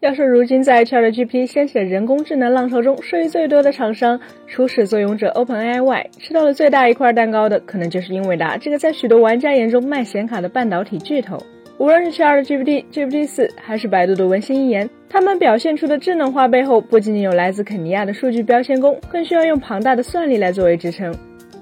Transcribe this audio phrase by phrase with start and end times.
[0.00, 11.36] 要说如今在 ChatGPT 掀起的人工智能浪潮中，受益最多的厂商，初始作俑者 OpenAI 外，吃到了最大一块蛋糕的，可能就是英伟达这个在许多玩家眼中卖显卡的半导体巨头。
[11.76, 21.14] 无论是 ChatGPT、GPT 四，还是百度的文心一言，他们表现出的智能化背后，不仅仅有来自肯尼亚的数据标签工，更需要用庞大的算力来作为支撑。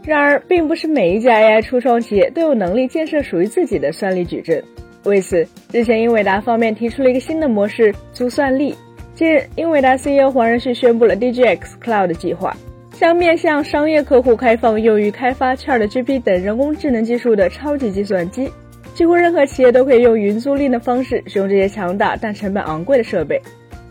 [0.05, 4.63] 然而，并不是每一家 AI 初创企业都有能力建设属于自己的算力矩阵。
[5.09, 8.75] 为此，日前英伟达方面提出了一个新的模式——租算力。
[9.15, 12.55] 近日，英伟达 CEO 黄仁勋宣布了 DGX Cloud 计划，
[12.93, 18.51] 将面向商业客户开放用于开发 ChatGPT 等人工智能技术的超级计算机。
[18.95, 23.41] 几乎任何企业都可以用云租赁的方式使用这些强大但成本昂贵的设备。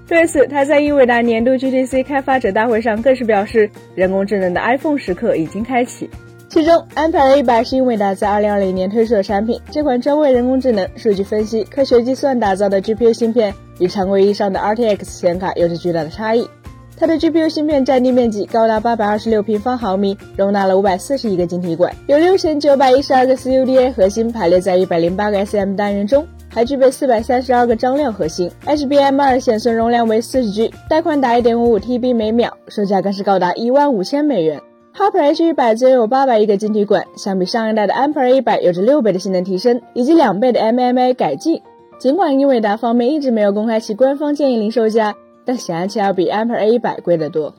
[0.08, 6.10] 对此，他在英伟达年度 GTC 开发者大会上更是表示，人工智能的 iPhone 时刻已经开启。
[6.50, 9.60] 其中，Ampere 100是英伟达在2020年推出的产品。
[9.70, 16.48] 这款专为人工智能、数据分析、科学计算打造的 GPU 芯片，与常规意义上的 RTX 显卡有着巨大的差异。
[17.00, 34.60] 它的 GPU 芯片占地面积高达826平方毫米，容纳了541个晶体管，有6912个 CUDA 核心排列在108个 SM 单元中，还具备432个张量核心，HBM2 显存容量为 40G，带宽达 1.55TB 每秒，售价更是高达1万五千美元。
[34.98, 41.62] Hopper H100 则有800亿个晶体管，相比上一代的 Ampere 100有着六倍的性能提升，以及两倍的 MMA 改进。
[42.00, 45.14] 尽管英伟达方面一直没有公开其官方建议零售价，
[45.46, 47.54] 但显然且要比 Ampere 100贵得多。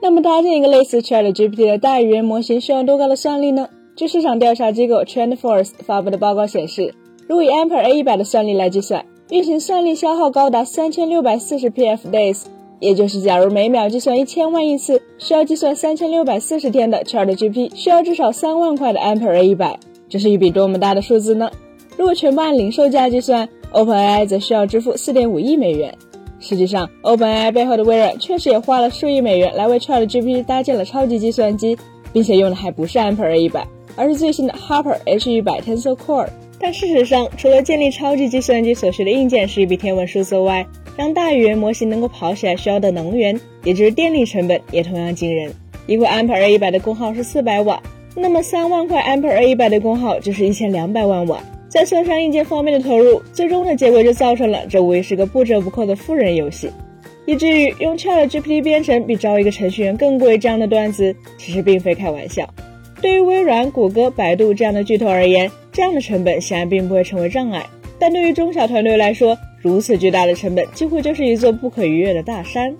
[0.00, 3.68] 那么搭建一个类似 ChatGPT 的大语言模型需要多高的算力呢？
[3.96, 6.94] 据市场调查机构 TrendForce 发布的报告显示，
[7.26, 12.44] 如以 Ampere 100的算力来计算，运行算力消耗高达3640 PF days。
[12.78, 21.50] 也就是，假如每秒计算一千万亿次，需要计算三千六百四十天的 ChatGPT 需要至少三万块的 Ampere 一百，这是一笔多么大的数字呢？
[21.96, 25.94] 如果全部按零售价计算，OpenAI 则需要支付四点五亿美元。
[26.38, 31.78] 实际上，OpenAI 背后的微软确实也花了数亿美元来为 ChatGPT 搭建了超级计算机，
[32.12, 33.66] 并且用的还不是 Ampere 一百，
[33.96, 36.28] 而是最新的 Hopper H 一百 Tensor Core。
[36.60, 45.52] 但事实上，除了建立超级计算机所需的硬件是一笔天文数字外，让大语言模型能够跑起来需要的能源，也就是电力成本，也同样惊人。
[45.86, 47.80] 一块 Ampere 一百的功耗是四百瓦，
[48.14, 51.38] 那么三万块 Ampere 一百的功耗就是一千两百万瓦。
[51.68, 56.70] 再算上硬件方面的投入，最终的结果就造成了这无疑是个不折不扣的富人游戏。
[57.26, 62.48] 以至于用 ChatGPT 编程比招一个程序员更贵这样的段子，其实并非开玩笑。
[63.02, 67.66] 对于微软、谷歌、百度这样的巨头而言，这样的成本显然并不会成为障碍。
[67.98, 69.36] 但对于中小团队来说，
[69.66, 72.74] 如此巨大的成本几乎就是一座不可逾越的大山。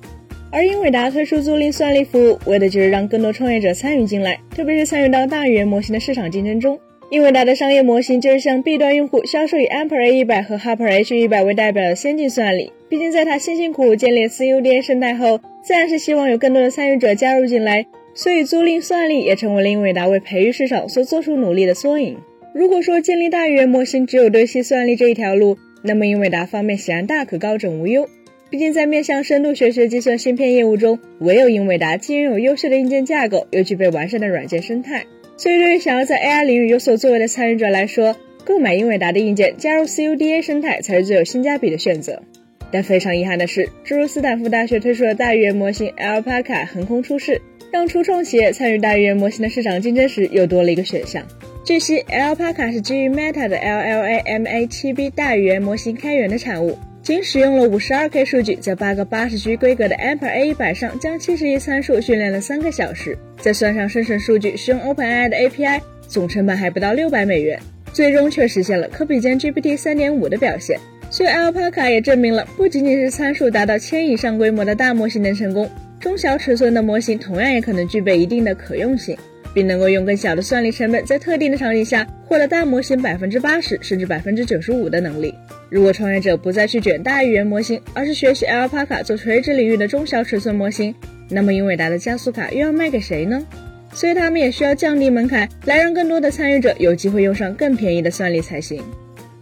[0.51, 6.79] 而英伟达推出租赁算力服务，为的就是让更多创业者参与进来，特别是参与到大语言模型的市场竞争中。
[7.11, 12.73] 英伟达的商业模型就是向 B 端用户销售以 Ampere 100和 Hopper H100 为代表的先进算力。
[12.89, 22.17] 毕竟，在他辛辛苦苦建立 CUDA 生态后，自然是希望有更多的参与者加入进来，所以租赁算力也成为了英伟达为培育市场所做出努力的缩影。
[22.55, 28.09] 如果说建立大语言模型只有堆砌算力这一条路，那么英伟达方面显然大可高枕无忧。
[28.51, 35.05] 毕竟在面向深度学习计算芯片业务中，唯有英伟达既拥有优秀的硬件架构，又具备完善的软件生态。
[35.37, 42.23] 所以对于想要在 AI 领域有所作为的参与者来说，购买英伟达的硬件，加入 CUDA 生态才是最有性价比的选择。
[42.71, 51.23] 但非常遗憾的是，诸如斯坦福大学推出的大语言模型 Alpaca 横空出世，让初创企业参与大语言模型的市场竞争时又多了一个选项。
[51.65, 67.59] 据悉，Alpaca 是基于 Meta 的 LLaMA7B 大语言模型开源的产物，仅使用了 52K 数据，在八个 80G 规格的 Ampere A100 上将70亿参数训练了三个小时，再算上生成数据，使用 OpenAI 的 API，总成本还不到六百美元，
[67.93, 70.79] 最终却实现了可比肩 GPT 3.5的表现。
[71.11, 75.69] 所以 Alpaca 也证明了，不仅仅是参数达到千以上规模的大模型能成功，
[76.01, 79.17] 中小尺寸的模型同样也可能具备一定的可用性。
[79.55, 85.35] 并能够用更小的算力成本，在特定的场景下获得大模型百分之八十甚至百分之九十五的能力。
[85.71, 90.95] 如果创业者不再去卷大语言模型，而是学习 Alpaca 做垂直领域的中小尺寸模型，
[91.31, 93.47] 那么英伟达的加速卡又要卖给谁呢？
[93.95, 98.83] 所以他们也需要降低门槛，来让更多的参与者有机会用上更便宜的算力才行。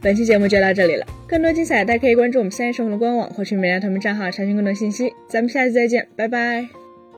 [0.04, 5.10] 本期节目就到这里了，更多精彩大家可以关注我们三叶生活的官网，或去美亚他们账号查询更多信息。
[5.26, 6.83] 咱们下期再见，拜拜。